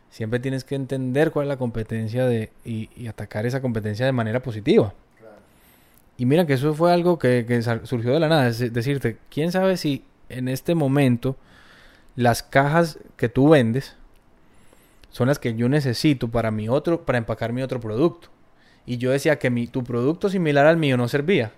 Siempre 0.10 0.40
tienes 0.40 0.64
que 0.64 0.76
entender 0.76 1.32
cuál 1.32 1.46
es 1.46 1.50
la 1.50 1.58
competencia 1.58 2.26
de, 2.26 2.52
y, 2.66 2.90
y 2.96 3.08
atacar 3.08 3.46
esa 3.46 3.62
competencia 3.62 4.06
de 4.06 4.12
manera 4.12 4.42
positiva. 4.42 4.94
Y 6.20 6.26
mira 6.26 6.46
que 6.46 6.54
eso 6.54 6.74
fue 6.74 6.92
algo 6.92 7.18
que, 7.18 7.46
que 7.48 7.62
surgió 7.62 8.12
de 8.12 8.20
la 8.20 8.28
nada. 8.28 8.50
Es 8.50 8.74
decirte, 8.74 9.18
¿quién 9.30 9.54
sabe 9.54 9.78
si 9.78 10.04
en 10.28 10.50
este 10.50 10.76
momento 10.76 11.38
las 12.18 12.44
cajas 12.44 13.00
que 13.16 13.30
tú 13.30 13.48
vendes 13.48 13.96
son 15.12 15.30
las 15.30 15.40
que 15.40 15.56
yo 15.56 15.70
necesito 15.70 16.28
para 16.28 16.52
mi 16.52 16.68
otro, 16.68 17.06
para 17.06 17.18
empacar 17.18 17.54
mi 17.54 17.62
otro 17.62 17.80
producto? 17.80 18.28
Y 18.86 18.98
yo 18.98 19.12
decía 19.12 19.40
que 19.40 19.50
mi, 19.50 19.68
tu 19.68 19.86
producto 19.86 20.30
similar 20.30 20.66
al 20.66 20.76
mío 20.76 20.98
no 20.98 21.08
servía. 21.08 21.54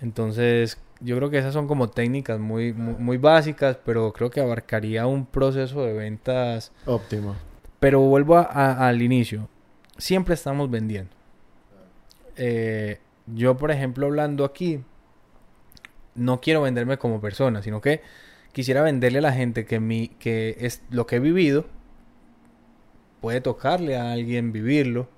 Entonces, 0.00 0.78
yo 1.00 1.16
creo 1.16 1.30
que 1.30 1.38
esas 1.38 1.52
son 1.52 1.66
como 1.66 1.88
técnicas 1.88 2.38
muy, 2.38 2.72
muy, 2.72 3.16
básicas, 3.16 3.78
pero 3.84 4.12
creo 4.12 4.30
que 4.30 4.40
abarcaría 4.40 5.06
un 5.06 5.26
proceso 5.26 5.84
de 5.84 5.92
ventas 5.92 6.72
óptimo. 6.86 7.36
Pero 7.80 8.00
vuelvo 8.00 8.38
al 8.38 9.02
inicio. 9.02 9.48
Siempre 9.98 10.34
estamos 10.34 10.70
vendiendo. 10.70 11.10
Eh, 12.36 12.98
yo, 13.26 13.56
por 13.56 13.70
ejemplo, 13.70 14.06
hablando 14.06 14.44
aquí, 14.44 14.82
no 16.14 16.40
quiero 16.40 16.62
venderme 16.62 16.98
como 16.98 17.20
persona, 17.20 17.62
sino 17.62 17.80
que 17.80 18.02
quisiera 18.52 18.82
venderle 18.82 19.18
a 19.18 19.22
la 19.22 19.32
gente 19.32 19.66
que, 19.66 19.80
mi, 19.80 20.08
que 20.08 20.56
es 20.60 20.82
lo 20.90 21.06
que 21.06 21.16
he 21.16 21.20
vivido, 21.20 21.66
puede 23.20 23.40
tocarle 23.40 23.96
a 23.96 24.12
alguien 24.12 24.52
vivirlo, 24.52 25.08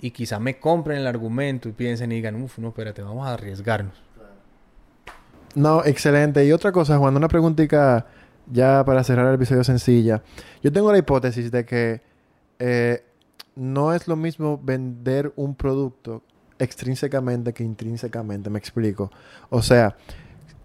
y 0.00 0.10
quizá 0.10 0.38
me 0.38 0.58
compren 0.58 0.98
el 0.98 1.06
argumento 1.06 1.68
y 1.68 1.72
piensen 1.72 2.12
y 2.12 2.16
digan, 2.16 2.40
uff, 2.42 2.58
no, 2.58 2.68
espérate, 2.68 3.02
vamos 3.02 3.26
a 3.26 3.34
arriesgarnos. 3.34 3.94
No, 5.54 5.84
excelente. 5.84 6.44
Y 6.44 6.52
otra 6.52 6.70
cosa, 6.70 6.98
Juan, 6.98 7.16
una 7.16 7.28
preguntita 7.28 8.06
ya 8.50 8.84
para 8.84 9.02
cerrar 9.02 9.26
el 9.28 9.34
episodio 9.34 9.64
sencilla. 9.64 10.22
Yo 10.62 10.70
tengo 10.70 10.92
la 10.92 10.98
hipótesis 10.98 11.50
de 11.50 11.64
que 11.64 12.02
eh, 12.58 13.02
no 13.54 13.94
es 13.94 14.06
lo 14.06 14.16
mismo 14.16 14.60
vender 14.62 15.32
un 15.36 15.54
producto 15.54 16.22
extrínsecamente 16.58 17.52
que 17.52 17.64
intrínsecamente, 17.64 18.50
me 18.50 18.58
explico. 18.58 19.10
O 19.48 19.62
sea, 19.62 19.96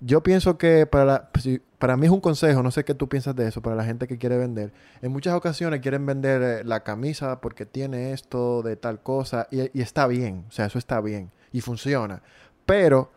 yo 0.02 0.22
pienso 0.22 0.58
que 0.58 0.86
para, 0.86 1.30
para 1.78 1.96
mí 1.96 2.08
es 2.08 2.12
un 2.12 2.20
consejo, 2.20 2.62
no 2.62 2.72
sé 2.72 2.84
qué 2.84 2.94
tú 2.94 3.08
piensas 3.08 3.36
de 3.36 3.48
eso, 3.48 3.62
para 3.62 3.76
la 3.76 3.86
gente 3.86 4.08
que 4.08 4.18
quiere 4.18 4.38
vender. 4.38 4.74
En 5.02 5.12
muchas 5.12 5.34
ocasiones 5.36 5.80
quieren 5.80 6.06
vender 6.06 6.42
eh, 6.42 6.64
la 6.64 6.84
camisa 6.84 7.40
porque 7.40 7.66
tiene 7.66 8.12
esto 8.12 8.64
de 8.64 8.76
tal 8.76 9.02
cosa 9.02 9.48
y, 9.52 9.62
y 9.78 9.82
está 9.82 10.08
bien, 10.08 10.46
o 10.50 10.52
sea, 10.52 10.66
eso 10.66 10.78
está 10.78 11.00
bien 11.00 11.32
y 11.54 11.62
funciona. 11.62 12.22
Pero 12.66 13.12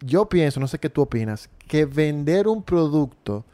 yo 0.00 0.28
pienso, 0.28 0.60
no 0.60 0.68
sé 0.68 0.78
qué 0.78 0.90
tú 0.90 1.02
opinas, 1.02 1.48
que 1.66 1.86
vender 1.86 2.48
un 2.48 2.62
producto 2.62 3.44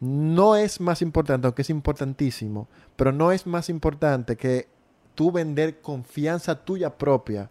no 0.00 0.56
es 0.56 0.80
más 0.80 1.00
importante, 1.02 1.46
aunque 1.46 1.62
es 1.62 1.70
importantísimo, 1.70 2.68
pero 2.96 3.12
no 3.12 3.30
es 3.30 3.46
más 3.46 3.68
importante 3.68 4.36
que 4.36 4.68
tú 5.14 5.30
vender 5.30 5.80
confianza 5.80 6.64
tuya 6.64 6.98
propia 6.98 7.50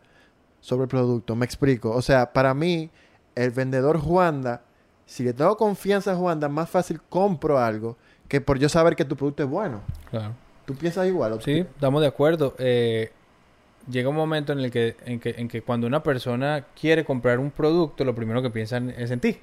sobre 0.59 0.83
el 0.83 0.89
producto. 0.89 1.35
Me 1.35 1.45
explico. 1.45 1.91
O 1.91 2.01
sea, 2.01 2.33
para 2.33 2.53
mí, 2.53 2.89
el 3.35 3.51
vendedor 3.51 3.99
Juanda, 3.99 4.61
si 5.05 5.23
le 5.23 5.33
tengo 5.33 5.57
confianza 5.57 6.13
a 6.13 6.15
Juanda, 6.15 6.49
más 6.49 6.69
fácil 6.69 7.01
compro 7.09 7.59
algo 7.59 7.97
que 8.27 8.39
por 8.39 8.59
yo 8.59 8.69
saber 8.69 8.95
que 8.95 9.03
tu 9.03 9.15
producto 9.15 9.43
es 9.43 9.49
bueno. 9.49 9.81
Claro. 10.09 10.33
¿Tú 10.65 10.75
piensas 10.75 11.07
igual? 11.07 11.41
sí, 11.41 11.59
estamos 11.59 12.01
de 12.01 12.07
acuerdo. 12.07 12.55
Eh, 12.59 13.11
llega 13.89 14.09
un 14.09 14.15
momento 14.15 14.53
en 14.53 14.59
el 14.59 14.71
que 14.71 14.95
en, 15.05 15.19
que, 15.19 15.35
en 15.37 15.47
que 15.47 15.61
cuando 15.61 15.87
una 15.87 16.01
persona 16.03 16.65
quiere 16.79 17.03
comprar 17.03 17.39
un 17.39 17.51
producto, 17.51 18.05
lo 18.05 18.15
primero 18.15 18.41
que 18.41 18.49
piensan 18.49 18.89
es 18.91 19.11
en 19.11 19.19
ti. 19.19 19.39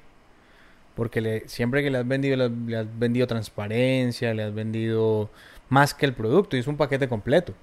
Porque 0.95 1.21
le, 1.21 1.47
siempre 1.47 1.83
que 1.83 1.91
le 1.91 1.99
has 1.99 2.07
vendido, 2.07 2.35
le 2.49 2.77
has 2.77 2.87
vendido 2.97 3.27
transparencia, 3.27 4.33
le 4.33 4.43
has 4.43 4.53
vendido 4.53 5.29
más 5.69 5.93
que 5.93 6.05
el 6.05 6.13
producto 6.13 6.57
y 6.57 6.59
es 6.59 6.67
un 6.67 6.77
paquete 6.77 7.07
completo. 7.07 7.53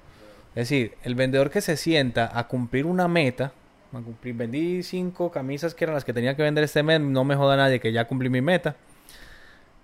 Es 0.51 0.71
decir, 0.71 0.95
el 1.03 1.15
vendedor 1.15 1.51
que 1.51 1.61
se 1.61 1.77
sienta 1.77 2.31
a 2.33 2.49
cumplir 2.49 2.87
una 2.87 3.09
meta, 3.09 3.53
a 3.93 4.01
cumplir, 4.01 4.35
vendí 4.35 4.83
cinco 4.83 5.31
camisas 5.31 5.75
que 5.75 5.85
eran 5.85 5.95
las 5.95 6.05
que 6.05 6.13
tenía 6.13 6.37
que 6.37 6.43
vender 6.43 6.65
este 6.65 6.83
mes, 6.83 7.01
no 7.01 7.25
me 7.25 7.35
joda 7.37 7.57
nadie 7.57 7.81
que 7.81 7.93
ya 7.93 8.07
cumplí 8.07 8.29
mi 8.29 8.41
meta, 8.41 8.77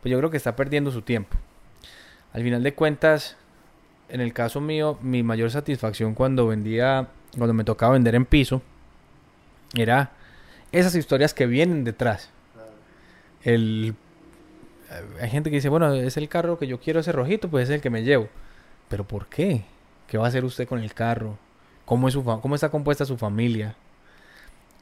pues 0.01 0.11
yo 0.11 0.19
creo 0.19 0.31
que 0.31 0.37
está 0.37 0.57
perdiendo 0.57 0.91
su 0.91 1.03
tiempo. 1.03 1.37
Al 2.33 2.43
final 2.43 2.63
de 2.63 2.75
cuentas, 2.75 3.37
en 4.09 4.21
el 4.21 4.33
caso 4.33 4.61
mío, 4.61 4.99
mi 5.03 5.23
mayor 5.23 5.51
satisfacción 5.51 6.15
cuando 6.15 6.47
vendía, 6.47 7.09
cuando 7.37 7.55
me 7.55 7.65
tocaba 7.65 7.93
vender 7.93 8.15
en 8.15 8.25
piso, 8.25 8.63
era 9.75 10.13
esas 10.73 10.95
historias 10.95 11.35
que 11.35 11.47
vienen 11.47 11.85
detrás. 11.85 12.31
El, 13.43 13.95
hay 15.21 15.31
gente 15.31 15.51
que 15.51 15.57
dice, 15.57 15.69
bueno, 15.69 15.93
es 15.95 16.17
el 16.17 16.29
carro 16.29 16.59
que 16.59 16.67
yo 16.67 16.81
quiero, 16.81 17.01
ese 17.01 17.13
rojito, 17.13 17.49
pues 17.49 17.69
es 17.69 17.75
el 17.75 17.81
que 17.81 17.91
me 17.91 18.03
llevo. 18.03 18.29
Pero 18.89 19.05
¿por 19.05 19.27
qué? 19.27 19.65
¿Qué 20.07 20.19
va 20.19 20.27
a 20.27 20.29
hacer 20.29 20.45
usted 20.45 20.69
con 20.69 20.81
el 20.81 20.93
carro? 20.95 21.39
¿Cómo, 21.85 22.09
es 22.09 22.15
su 22.15 22.25
¿Cómo 22.25 22.55
está 22.55 22.71
compuesta 22.71 23.05
su 23.05 23.17
familia? 23.17 23.75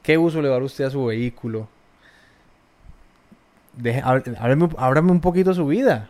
¿Qué 0.01 0.17
uso 0.17 0.41
le 0.41 0.49
va 0.49 0.55
a 0.55 0.57
dar 0.57 0.63
usted 0.63 0.85
a 0.85 0.89
su 0.89 1.05
vehículo? 1.05 1.67
ábrame, 4.77 5.11
un 5.11 5.21
poquito 5.21 5.53
su 5.53 5.67
vida. 5.67 6.09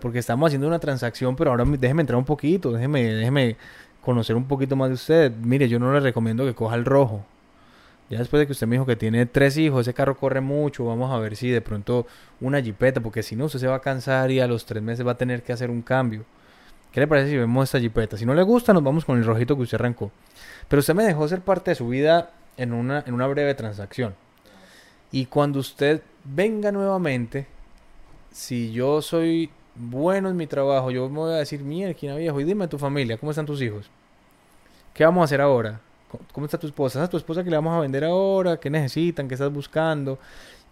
Porque 0.00 0.18
estamos 0.18 0.46
haciendo 0.46 0.66
una 0.66 0.78
transacción, 0.78 1.36
pero 1.36 1.50
ahora 1.50 1.64
déjeme 1.64 2.02
entrar 2.02 2.16
un 2.16 2.24
poquito, 2.24 2.72
déjeme, 2.72 3.02
déjeme 3.02 3.56
conocer 4.00 4.36
un 4.36 4.44
poquito 4.44 4.76
más 4.76 4.88
de 4.88 4.94
usted. 4.94 5.32
Mire, 5.42 5.68
yo 5.68 5.78
no 5.78 5.92
le 5.92 6.00
recomiendo 6.00 6.44
que 6.44 6.54
coja 6.54 6.76
el 6.76 6.84
rojo. 6.84 7.24
Ya 8.08 8.18
después 8.18 8.40
de 8.40 8.46
que 8.46 8.52
usted 8.52 8.66
me 8.66 8.74
dijo 8.74 8.86
que 8.86 8.96
tiene 8.96 9.26
tres 9.26 9.56
hijos, 9.56 9.82
ese 9.82 9.94
carro 9.94 10.16
corre 10.16 10.40
mucho, 10.40 10.84
vamos 10.84 11.12
a 11.12 11.18
ver 11.18 11.36
si 11.36 11.48
de 11.48 11.60
pronto 11.60 12.06
una 12.40 12.60
jipeta, 12.60 13.00
porque 13.00 13.22
si 13.22 13.36
no, 13.36 13.44
usted 13.44 13.60
se 13.60 13.68
va 13.68 13.76
a 13.76 13.80
cansar 13.80 14.32
y 14.32 14.40
a 14.40 14.48
los 14.48 14.66
tres 14.66 14.82
meses 14.82 15.06
va 15.06 15.12
a 15.12 15.16
tener 15.16 15.42
que 15.44 15.52
hacer 15.52 15.70
un 15.70 15.82
cambio. 15.82 16.24
¿Qué 16.90 16.98
le 16.98 17.06
parece 17.06 17.30
si 17.30 17.36
vemos 17.36 17.68
esta 17.68 17.78
jipeta? 17.78 18.16
Si 18.16 18.26
no 18.26 18.34
le 18.34 18.42
gusta, 18.42 18.72
nos 18.72 18.82
vamos 18.82 19.04
con 19.04 19.16
el 19.16 19.24
rojito 19.24 19.54
que 19.54 19.62
usted 19.62 19.76
arrancó. 19.76 20.10
Pero 20.66 20.80
usted 20.80 20.94
me 20.94 21.04
dejó 21.04 21.28
ser 21.28 21.40
parte 21.40 21.70
de 21.70 21.74
su 21.76 21.86
vida 21.86 22.30
en 22.56 22.72
una, 22.72 23.04
en 23.06 23.14
una 23.14 23.26
breve 23.26 23.54
transacción. 23.54 24.14
Y 25.12 25.26
cuando 25.26 25.58
usted 25.58 26.02
venga 26.24 26.70
nuevamente, 26.70 27.46
si 28.30 28.72
yo 28.72 29.02
soy 29.02 29.50
bueno 29.74 30.28
en 30.28 30.36
mi 30.36 30.46
trabajo, 30.46 30.90
yo 30.90 31.08
me 31.08 31.18
voy 31.18 31.32
a 31.32 31.36
decir, 31.36 31.60
quién 31.98 32.16
viejo, 32.16 32.40
y 32.40 32.44
dime 32.44 32.68
tu 32.68 32.78
familia, 32.78 33.18
¿cómo 33.18 33.30
están 33.30 33.46
tus 33.46 33.60
hijos? 33.62 33.90
¿Qué 34.94 35.04
vamos 35.04 35.22
a 35.22 35.24
hacer 35.24 35.40
ahora? 35.40 35.80
¿Cómo 36.32 36.46
está 36.46 36.58
tu 36.58 36.66
esposa? 36.66 37.02
¿Es 37.02 37.10
tu 37.10 37.16
esposa 37.16 37.44
que 37.44 37.50
le 37.50 37.56
vamos 37.56 37.76
a 37.76 37.80
vender 37.80 38.04
ahora? 38.04 38.58
¿Qué 38.58 38.68
necesitan? 38.68 39.28
¿Qué 39.28 39.34
estás 39.34 39.52
buscando? 39.52 40.18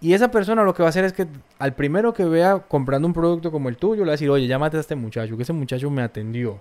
Y 0.01 0.13
esa 0.13 0.31
persona 0.31 0.63
lo 0.63 0.75
que 0.75 0.83
va 0.83 0.89
a 0.89 0.91
hacer 0.91 1.05
es 1.05 1.13
que 1.13 1.27
al 1.59 1.75
primero 1.75 2.13
que 2.13 2.25
vea 2.25 2.61
comprando 2.61 3.07
un 3.07 3.15
producto 3.15 3.51
como 3.51 3.69
el 3.69 3.77
tuyo, 3.77 4.03
le 4.03 4.09
va 4.09 4.13
a 4.13 4.13
decir, 4.13 4.31
oye, 4.31 4.47
llámate 4.47 4.77
a 4.77 4.81
este 4.81 4.95
muchacho, 4.95 5.37
que 5.37 5.43
ese 5.43 5.53
muchacho 5.53 5.91
me 5.91 6.03
atendió. 6.03 6.61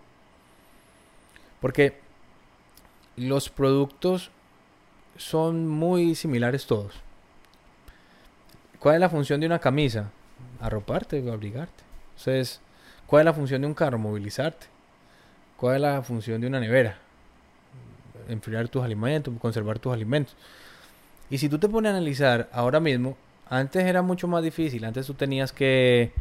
Porque 1.61 1.99
los 3.15 3.49
productos 3.49 4.31
son 5.17 5.67
muy 5.67 6.15
similares 6.15 6.65
todos. 6.65 6.93
¿Cuál 8.79 8.95
es 8.95 9.01
la 9.01 9.09
función 9.09 9.39
de 9.39 9.47
una 9.47 9.59
camisa? 9.59 10.11
Arroparte 10.61 11.17
abrigarte. 11.29 11.83
Entonces, 12.11 12.61
¿cuál 13.05 13.21
es 13.21 13.25
la 13.25 13.33
función 13.33 13.61
de 13.61 13.67
un 13.67 13.73
carro? 13.73 13.97
Movilizarte. 13.97 14.67
¿Cuál 15.57 15.75
es 15.75 15.81
la 15.81 16.01
función 16.03 16.39
de 16.41 16.47
una 16.47 16.59
nevera? 16.59 16.97
Enfriar 18.29 18.67
tus 18.69 18.83
alimentos, 18.83 19.33
conservar 19.39 19.79
tus 19.79 19.93
alimentos. 19.93 20.35
Y 21.29 21.37
si 21.39 21.49
tú 21.49 21.57
te 21.57 21.67
pones 21.67 21.91
a 21.91 21.95
analizar 21.97 22.49
ahora 22.51 22.79
mismo, 22.79 23.17
antes 23.49 23.83
era 23.83 24.01
mucho 24.01 24.27
más 24.27 24.43
difícil. 24.43 24.85
Antes 24.85 25.07
tú 25.07 25.13
tenías 25.13 25.51
que, 25.51 26.11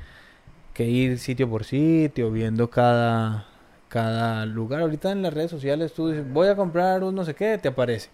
que 0.73 0.85
ir 0.85 1.19
sitio 1.19 1.49
por 1.49 1.65
sitio, 1.65 2.31
viendo 2.31 2.71
cada, 2.71 3.47
cada 3.89 4.47
lugar. 4.47 4.81
Ahorita 4.81 5.13
en 5.13 5.23
las 5.23 5.35
redes 5.35 5.51
sociales 5.51 5.93
tú 5.93 6.09
dices, 6.09 6.31
voy 6.33 6.49
a 6.49 6.57
comprar 6.57 7.05
un 7.05 7.15
no 7.15 7.25
sé 7.25 7.35
qué, 7.35 7.59
te 7.59 7.69
aparece. 7.69 8.09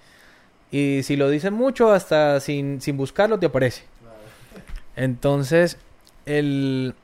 Y 0.73 1.02
si 1.02 1.17
lo 1.17 1.29
dicen 1.29 1.52
mucho, 1.52 1.93
hasta 1.93 2.41
sin, 2.41 2.81
sin 2.81 2.97
buscarlo, 2.97 3.38
te 3.38 3.47
aparece. 3.47 3.85
Entonces, 4.97 5.76
el, 6.26 6.95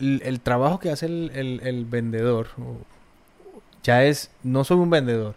el, 0.00 0.40
trabajo 0.40 0.80
que 0.80 0.90
hace 0.90 1.06
el, 1.06 1.30
el, 1.34 1.60
el, 1.62 1.84
vendedor 1.84 2.48
ya 3.84 4.04
es, 4.04 4.30
no 4.42 4.64
soy 4.64 4.78
un 4.78 4.90
vendedor, 4.90 5.34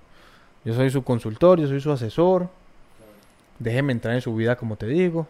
yo 0.66 0.74
soy 0.74 0.90
su 0.90 1.04
consultor, 1.04 1.60
yo 1.60 1.68
soy 1.68 1.80
su 1.80 1.92
asesor. 1.92 2.50
Déjeme 3.60 3.92
entrar 3.92 4.16
en 4.16 4.22
su 4.22 4.36
vida 4.36 4.56
como 4.56 4.76
te 4.76 4.88
digo. 4.88 5.28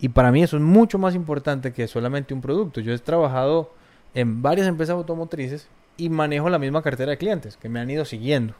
Y 0.00 0.08
para 0.08 0.32
mí 0.32 0.42
eso 0.42 0.56
es 0.56 0.62
mucho 0.62 0.98
más 0.98 1.14
importante 1.14 1.72
que 1.72 1.86
solamente 1.86 2.34
un 2.34 2.40
producto. 2.40 2.80
Yo 2.80 2.92
he 2.92 2.98
trabajado 2.98 3.72
en 4.14 4.42
varias 4.42 4.66
empresas 4.66 4.94
automotrices 4.94 5.68
y 5.96 6.08
manejo 6.08 6.48
la 6.48 6.58
misma 6.58 6.82
cartera 6.82 7.10
de 7.10 7.18
clientes 7.18 7.56
que 7.56 7.68
me 7.68 7.80
han 7.80 7.90
ido 7.90 8.04
siguiendo. 8.04 8.54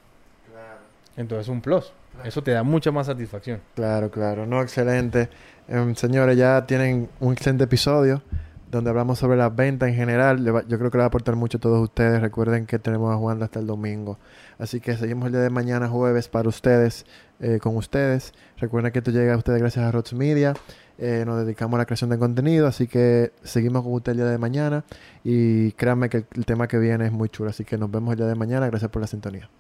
Entonces 1.17 1.49
un 1.49 1.61
plus. 1.61 1.93
Eso 2.25 2.43
te 2.43 2.53
da 2.53 2.63
mucha 2.63 2.91
más 2.93 3.07
satisfacción. 3.07 3.61
Claro, 3.75 4.11
claro. 4.11 4.47
No, 4.47 4.63
excelente. 4.63 5.29
Em, 5.69 5.95
señores, 5.95 6.37
ya 6.37 6.67
tienen 6.67 7.09
un 7.21 7.33
excelente 7.33 7.65
episodio 7.65 8.23
donde 8.71 8.91
hablamos 8.91 9.19
sobre 9.21 9.37
las 9.37 9.55
ventas 9.55 9.89
en 9.89 9.95
general. 9.95 10.45
yo 10.45 10.79
creo 10.79 10.91
que 10.91 10.97
le 10.97 11.03
va 11.03 11.05
a 11.05 11.07
aportar 11.09 11.37
mucho 11.37 11.59
a 11.59 11.61
todos 11.61 11.81
ustedes. 11.81 12.21
Recuerden 12.21 12.67
que 12.67 12.79
tenemos 12.81 13.13
a 13.15 13.17
Juan 13.19 13.43
hasta 13.43 13.61
el 13.61 13.67
domingo. 13.67 14.19
Así 14.59 14.81
que 14.81 14.97
seguimos 14.97 15.27
el 15.27 15.33
día 15.33 15.43
de 15.43 15.51
mañana, 15.51 15.89
jueves, 15.89 16.29
para 16.29 16.49
ustedes. 16.49 17.05
eh, 17.41 17.59
con 17.61 17.77
ustedes. 17.77 18.33
Recuerden 18.59 18.93
que 18.93 19.01
esto 19.01 19.11
llega 19.11 19.35
a 19.35 19.37
ustedes 19.37 19.61
gracias 19.61 19.85
a 19.85 19.91
Rods 19.91 20.13
Media. 20.15 20.55
Eh, 20.99 21.25
nos 21.27 21.45
dedicamos 21.45 21.75
a 21.77 21.79
la 21.79 21.85
creación 21.87 22.11
de 22.11 22.19
contenido, 22.19 22.69
así 22.69 22.87
que 22.87 23.33
seguimos 23.43 23.83
con 23.83 23.93
usted 23.93 24.13
el 24.13 24.19
día 24.19 24.27
de 24.27 24.39
mañana 24.39 24.85
y 25.25 25.73
créanme 25.73 26.09
que 26.09 26.19
el, 26.19 26.27
el 26.37 26.47
tema 26.47 26.69
que 26.69 26.79
viene 26.79 27.07
es 27.07 27.13
muy 27.13 27.29
chulo, 27.29 27.51
así 27.51 27.65
que 27.65 27.77
nos 27.77 27.91
vemos 27.91 28.13
el 28.13 28.19
día 28.19 28.27
de 28.29 28.37
mañana. 28.37 28.67
Gracias 28.69 28.91
por 28.91 29.03
la 29.03 29.09
sintonía. 29.09 29.51